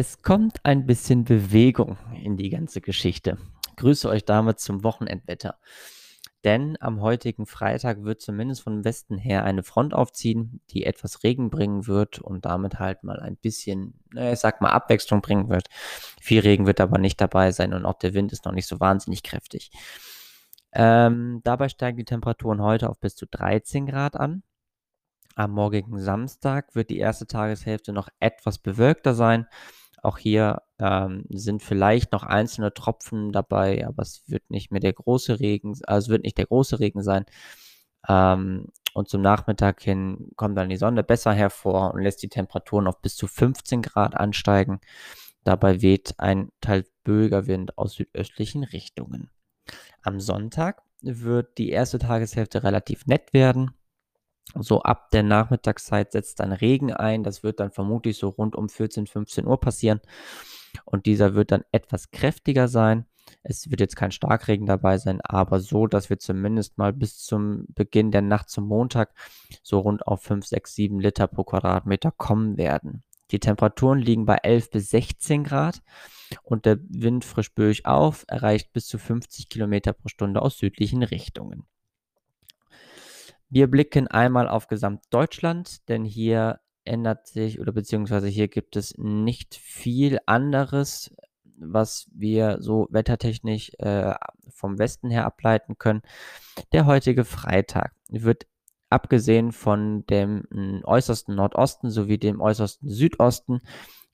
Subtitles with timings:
[0.00, 3.36] Es kommt ein bisschen Bewegung in die ganze Geschichte.
[3.74, 5.58] Grüße euch damit zum Wochenendwetter.
[6.44, 11.50] Denn am heutigen Freitag wird zumindest von Westen her eine Front aufziehen, die etwas Regen
[11.50, 15.66] bringen wird und damit halt mal ein bisschen, naja, ich sag mal, Abwechslung bringen wird.
[16.20, 18.78] Viel Regen wird aber nicht dabei sein und auch der Wind ist noch nicht so
[18.78, 19.72] wahnsinnig kräftig.
[20.70, 24.44] Ähm, dabei steigen die Temperaturen heute auf bis zu 13 Grad an.
[25.34, 29.48] Am morgigen Samstag wird die erste Tageshälfte noch etwas bewölkter sein.
[30.02, 34.92] Auch hier ähm, sind vielleicht noch einzelne Tropfen dabei, aber es wird nicht mehr der
[34.92, 37.24] große Regen, also es wird nicht der große Regen sein.
[38.08, 42.86] Ähm, und zum Nachmittag hin kommt dann die Sonne besser hervor und lässt die Temperaturen
[42.86, 44.80] auf bis zu 15 Grad ansteigen.
[45.44, 49.30] Dabei weht ein teils böiger Wind aus südöstlichen Richtungen.
[50.02, 53.72] Am Sonntag wird die erste Tageshälfte relativ nett werden.
[54.54, 57.22] So ab der Nachmittagszeit setzt dann Regen ein.
[57.22, 60.00] Das wird dann vermutlich so rund um 14, 15 Uhr passieren.
[60.84, 63.06] Und dieser wird dann etwas kräftiger sein.
[63.42, 67.66] Es wird jetzt kein Starkregen dabei sein, aber so, dass wir zumindest mal bis zum
[67.68, 69.12] Beginn der Nacht zum Montag
[69.62, 73.02] so rund auf 5, 6, 7 Liter pro Quadratmeter kommen werden.
[73.30, 75.82] Die Temperaturen liegen bei 11 bis 16 Grad
[76.42, 81.02] und der Wind frisch böig auf, erreicht bis zu 50 Kilometer pro Stunde aus südlichen
[81.02, 81.66] Richtungen.
[83.50, 89.54] Wir blicken einmal auf Gesamtdeutschland, denn hier ändert sich oder beziehungsweise hier gibt es nicht
[89.54, 91.14] viel anderes,
[91.56, 94.14] was wir so wettertechnisch äh,
[94.50, 96.02] vom Westen her ableiten können.
[96.72, 98.46] Der heutige Freitag wird
[98.90, 103.60] abgesehen von dem hm, äußersten Nordosten sowie dem äußersten Südosten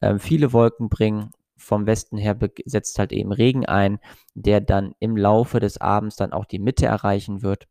[0.00, 1.30] äh, viele Wolken bringen.
[1.56, 3.98] Vom Westen her setzt halt eben Regen ein,
[4.34, 7.66] der dann im Laufe des Abends dann auch die Mitte erreichen wird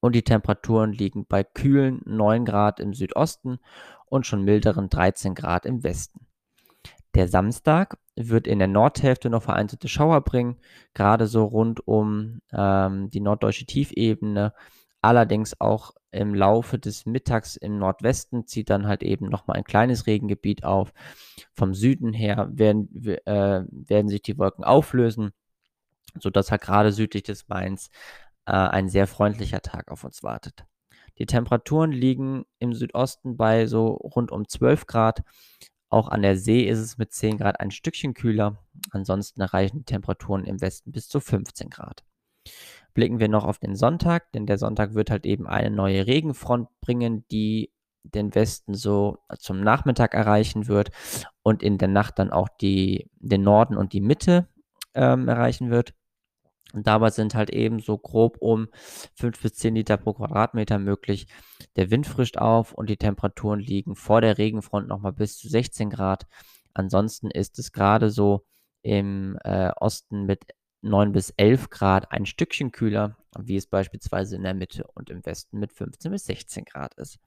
[0.00, 3.58] und die Temperaturen liegen bei kühlen 9 Grad im Südosten
[4.06, 6.26] und schon milderen 13 Grad im Westen.
[7.14, 10.56] Der Samstag wird in der Nordhälfte noch vereinzelte Schauer bringen,
[10.94, 14.52] gerade so rund um ähm, die norddeutsche Tiefebene.
[15.00, 20.06] Allerdings auch im Laufe des Mittags im Nordwesten zieht dann halt eben nochmal ein kleines
[20.06, 20.92] Regengebiet auf.
[21.54, 22.88] Vom Süden her werden,
[23.24, 25.32] äh, werden sich die Wolken auflösen,
[26.18, 27.90] sodass halt gerade südlich des Mains
[28.48, 30.64] äh, ein sehr freundlicher Tag auf uns wartet.
[31.18, 35.22] Die Temperaturen liegen im Südosten bei so rund um 12 Grad.
[35.90, 38.58] Auch an der See ist es mit 10 Grad ein Stückchen kühler.
[38.90, 42.04] Ansonsten erreichen die Temperaturen im Westen bis zu 15 Grad.
[42.94, 46.68] Blicken wir noch auf den Sonntag, denn der Sonntag wird halt eben eine neue Regenfront
[46.80, 47.70] bringen, die
[48.02, 50.90] den Westen so zum Nachmittag erreichen wird
[51.42, 54.48] und in der Nacht dann auch die, den Norden und die Mitte
[54.94, 55.94] ähm, erreichen wird.
[56.74, 58.68] Und dabei sind halt eben so grob um
[59.14, 61.26] 5 bis 10 Liter pro Quadratmeter möglich.
[61.76, 65.90] Der Wind frischt auf und die Temperaturen liegen vor der Regenfront nochmal bis zu 16
[65.90, 66.26] Grad.
[66.74, 68.44] Ansonsten ist es gerade so
[68.82, 70.44] im äh, Osten mit
[70.82, 75.24] 9 bis 11 Grad ein Stückchen kühler, wie es beispielsweise in der Mitte und im
[75.26, 77.18] Westen mit 15 bis 16 Grad ist.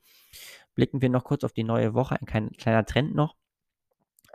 [0.75, 3.35] Blicken wir noch kurz auf die neue Woche, ein kleiner Trend noch.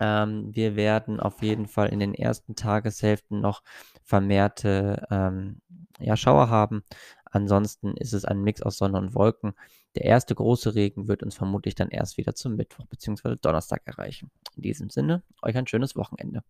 [0.00, 3.62] Ähm, wir werden auf jeden Fall in den ersten Tageshälften noch
[4.02, 5.60] vermehrte ähm,
[5.98, 6.84] ja, Schauer haben.
[7.24, 9.54] Ansonsten ist es ein Mix aus Sonne und Wolken.
[9.94, 13.36] Der erste große Regen wird uns vermutlich dann erst wieder zum Mittwoch bzw.
[13.40, 14.30] Donnerstag erreichen.
[14.54, 16.42] In diesem Sinne, euch ein schönes Wochenende.